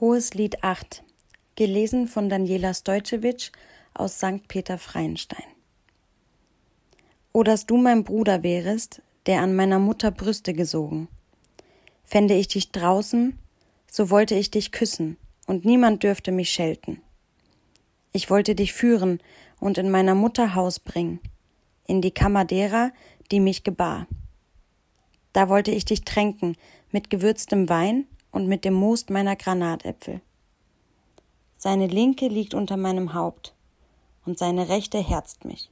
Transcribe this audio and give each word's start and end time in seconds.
Hohes 0.00 0.34
Lied 0.34 0.62
8, 0.62 1.02
gelesen 1.56 2.06
von 2.06 2.28
Daniela 2.28 2.72
Stojcevic 2.72 3.50
aus 3.94 4.18
St. 4.18 4.46
Peter 4.46 4.78
Freienstein. 4.78 5.42
O 7.32 7.42
dass 7.42 7.66
du 7.66 7.76
mein 7.78 8.04
Bruder 8.04 8.44
wärest, 8.44 9.02
der 9.26 9.42
an 9.42 9.56
meiner 9.56 9.80
Mutter 9.80 10.12
Brüste 10.12 10.54
gesogen. 10.54 11.08
Fände 12.04 12.34
ich 12.34 12.46
dich 12.46 12.70
draußen, 12.70 13.40
so 13.90 14.08
wollte 14.08 14.36
ich 14.36 14.52
dich 14.52 14.70
küssen, 14.70 15.16
und 15.48 15.64
niemand 15.64 16.04
dürfte 16.04 16.30
mich 16.30 16.50
schelten. 16.50 17.02
Ich 18.12 18.30
wollte 18.30 18.54
dich 18.54 18.74
führen 18.74 19.18
und 19.58 19.78
in 19.78 19.90
meiner 19.90 20.14
Mutter 20.14 20.54
Haus 20.54 20.78
bringen, 20.78 21.18
in 21.88 22.02
die 22.02 22.12
Kammer 22.12 22.44
derer, 22.44 22.92
die 23.32 23.40
mich 23.40 23.64
gebar. 23.64 24.06
Da 25.32 25.48
wollte 25.48 25.72
ich 25.72 25.84
dich 25.84 26.02
tränken 26.04 26.56
mit 26.92 27.10
gewürztem 27.10 27.68
Wein 27.68 28.06
und 28.30 28.46
mit 28.46 28.64
dem 28.64 28.74
Most 28.74 29.10
meiner 29.10 29.36
Granatäpfel. 29.36 30.20
Seine 31.56 31.86
linke 31.86 32.28
liegt 32.28 32.54
unter 32.54 32.76
meinem 32.76 33.14
Haupt, 33.14 33.54
und 34.24 34.38
seine 34.38 34.68
rechte 34.68 34.98
herzt 34.98 35.44
mich. 35.44 35.70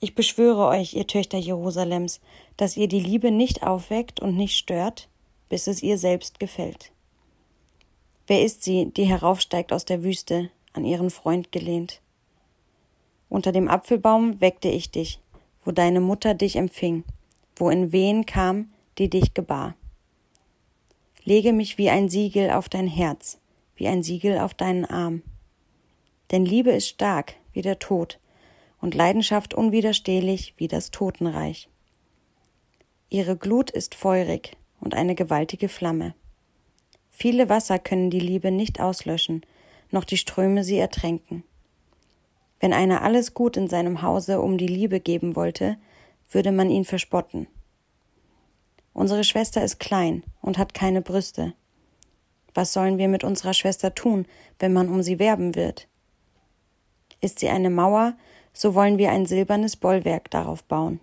Ich 0.00 0.14
beschwöre 0.14 0.66
euch, 0.66 0.94
ihr 0.94 1.06
Töchter 1.06 1.38
Jerusalems, 1.38 2.20
dass 2.56 2.76
ihr 2.76 2.88
die 2.88 3.00
Liebe 3.00 3.30
nicht 3.30 3.62
aufweckt 3.62 4.20
und 4.20 4.36
nicht 4.36 4.56
stört, 4.56 5.08
bis 5.48 5.66
es 5.66 5.82
ihr 5.82 5.98
selbst 5.98 6.40
gefällt. 6.40 6.92
Wer 8.26 8.42
ist 8.42 8.62
sie, 8.62 8.86
die 8.86 9.04
heraufsteigt 9.04 9.72
aus 9.72 9.84
der 9.84 10.02
Wüste, 10.02 10.50
an 10.72 10.84
ihren 10.84 11.10
Freund 11.10 11.52
gelehnt? 11.52 12.00
Unter 13.28 13.52
dem 13.52 13.68
Apfelbaum 13.68 14.40
weckte 14.40 14.68
ich 14.68 14.90
dich, 14.90 15.20
wo 15.64 15.70
deine 15.70 16.00
Mutter 16.00 16.34
dich 16.34 16.56
empfing, 16.56 17.04
wo 17.56 17.70
in 17.70 17.92
Wehen 17.92 18.26
kam, 18.26 18.72
die 18.98 19.08
dich 19.08 19.34
gebar. 19.34 19.74
Lege 21.24 21.52
mich 21.52 21.78
wie 21.78 21.88
ein 21.88 22.08
Siegel 22.08 22.50
auf 22.50 22.68
dein 22.68 22.88
Herz, 22.88 23.38
wie 23.76 23.86
ein 23.86 24.02
Siegel 24.02 24.38
auf 24.38 24.54
deinen 24.54 24.84
Arm. 24.84 25.22
Denn 26.32 26.44
Liebe 26.44 26.72
ist 26.72 26.88
stark 26.88 27.34
wie 27.52 27.62
der 27.62 27.78
Tod 27.78 28.18
und 28.80 28.94
Leidenschaft 28.94 29.54
unwiderstehlich 29.54 30.54
wie 30.56 30.66
das 30.66 30.90
Totenreich. 30.90 31.68
Ihre 33.08 33.36
Glut 33.36 33.70
ist 33.70 33.94
feurig 33.94 34.56
und 34.80 34.94
eine 34.94 35.14
gewaltige 35.14 35.68
Flamme. 35.68 36.14
Viele 37.10 37.48
Wasser 37.48 37.78
können 37.78 38.10
die 38.10 38.18
Liebe 38.18 38.50
nicht 38.50 38.80
auslöschen, 38.80 39.46
noch 39.92 40.04
die 40.04 40.16
Ströme 40.16 40.64
sie 40.64 40.78
ertränken. 40.78 41.44
Wenn 42.58 42.72
einer 42.72 43.02
alles 43.02 43.34
Gut 43.34 43.56
in 43.56 43.68
seinem 43.68 44.02
Hause 44.02 44.40
um 44.40 44.58
die 44.58 44.66
Liebe 44.66 44.98
geben 44.98 45.36
wollte, 45.36 45.76
würde 46.30 46.50
man 46.50 46.70
ihn 46.70 46.84
verspotten. 46.84 47.46
Unsere 49.02 49.24
Schwester 49.24 49.64
ist 49.64 49.80
klein 49.80 50.22
und 50.42 50.58
hat 50.58 50.74
keine 50.74 51.02
Brüste. 51.02 51.54
Was 52.54 52.72
sollen 52.72 52.98
wir 52.98 53.08
mit 53.08 53.24
unserer 53.24 53.52
Schwester 53.52 53.96
tun, 53.96 54.26
wenn 54.60 54.72
man 54.72 54.88
um 54.88 55.02
sie 55.02 55.18
werben 55.18 55.56
wird? 55.56 55.88
Ist 57.20 57.40
sie 57.40 57.48
eine 57.48 57.68
Mauer, 57.68 58.14
so 58.52 58.76
wollen 58.76 58.98
wir 58.98 59.10
ein 59.10 59.26
silbernes 59.26 59.74
Bollwerk 59.74 60.30
darauf 60.30 60.62
bauen. 60.62 61.00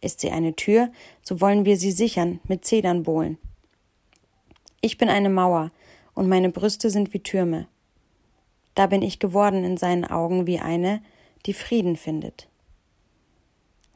Ist 0.00 0.18
sie 0.18 0.32
eine 0.32 0.56
Tür, 0.56 0.90
so 1.22 1.40
wollen 1.40 1.64
wir 1.64 1.76
sie 1.76 1.92
sichern 1.92 2.40
mit 2.48 2.64
Zedernbohlen. 2.64 3.38
Ich 4.80 4.98
bin 4.98 5.08
eine 5.08 5.30
Mauer, 5.30 5.70
und 6.16 6.28
meine 6.28 6.50
Brüste 6.50 6.90
sind 6.90 7.14
wie 7.14 7.22
Türme. 7.22 7.68
Da 8.74 8.88
bin 8.88 9.02
ich 9.02 9.20
geworden 9.20 9.62
in 9.62 9.76
seinen 9.76 10.04
Augen 10.04 10.48
wie 10.48 10.58
eine, 10.58 11.00
die 11.46 11.54
Frieden 11.54 11.94
findet. 11.94 12.48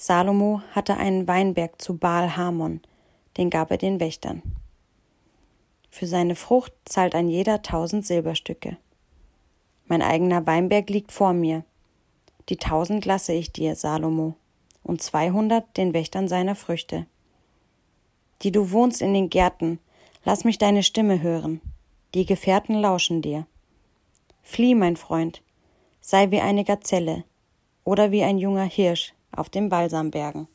Salomo 0.00 0.62
hatte 0.76 0.96
einen 0.96 1.26
Weinberg 1.26 1.82
zu 1.82 1.98
Baal 1.98 2.36
Hamon, 2.36 2.80
den 3.36 3.50
gab 3.50 3.72
er 3.72 3.78
den 3.78 3.98
Wächtern. 3.98 4.42
Für 5.90 6.06
seine 6.06 6.36
Frucht 6.36 6.72
zahlt 6.84 7.16
ein 7.16 7.28
jeder 7.28 7.62
tausend 7.62 8.06
Silberstücke. 8.06 8.76
Mein 9.86 10.00
eigener 10.00 10.46
Weinberg 10.46 10.88
liegt 10.88 11.10
vor 11.10 11.32
mir. 11.32 11.64
Die 12.48 12.58
tausend 12.58 13.06
lasse 13.06 13.32
ich 13.32 13.50
dir, 13.50 13.74
Salomo, 13.74 14.36
und 14.84 15.02
zweihundert 15.02 15.76
den 15.76 15.92
Wächtern 15.92 16.28
seiner 16.28 16.54
Früchte. 16.54 17.06
Die 18.42 18.52
du 18.52 18.70
wohnst 18.70 19.02
in 19.02 19.14
den 19.14 19.30
Gärten, 19.30 19.80
lass 20.24 20.44
mich 20.44 20.58
deine 20.58 20.84
Stimme 20.84 21.22
hören. 21.22 21.60
Die 22.14 22.24
Gefährten 22.24 22.76
lauschen 22.76 23.20
dir. 23.20 23.48
Flieh, 24.42 24.76
mein 24.76 24.96
Freund, 24.96 25.42
sei 26.00 26.30
wie 26.30 26.40
eine 26.40 26.62
Gazelle 26.62 27.24
oder 27.82 28.12
wie 28.12 28.22
ein 28.22 28.38
junger 28.38 28.62
Hirsch, 28.62 29.12
auf 29.30 29.48
den 29.48 29.68
Balsambergen. 29.68 30.48